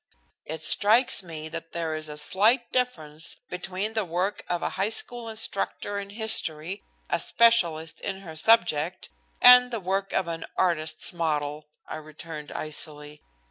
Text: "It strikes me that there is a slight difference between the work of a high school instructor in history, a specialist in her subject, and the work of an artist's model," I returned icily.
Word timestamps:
"It 0.45 0.63
strikes 0.63 1.21
me 1.21 1.47
that 1.49 1.73
there 1.73 1.93
is 1.93 2.09
a 2.09 2.17
slight 2.17 2.71
difference 2.71 3.35
between 3.51 3.93
the 3.93 4.03
work 4.03 4.43
of 4.49 4.63
a 4.63 4.69
high 4.69 4.89
school 4.89 5.29
instructor 5.29 5.99
in 5.99 6.09
history, 6.09 6.81
a 7.07 7.19
specialist 7.19 7.99
in 8.01 8.21
her 8.21 8.35
subject, 8.35 9.11
and 9.43 9.69
the 9.69 9.79
work 9.79 10.11
of 10.11 10.27
an 10.27 10.45
artist's 10.57 11.13
model," 11.13 11.67
I 11.87 11.97
returned 11.97 12.51
icily. 12.51 13.21